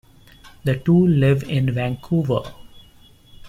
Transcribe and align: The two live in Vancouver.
The 0.63 0.77
two 0.77 1.05
live 1.05 1.43
in 1.43 1.75
Vancouver. 1.75 2.41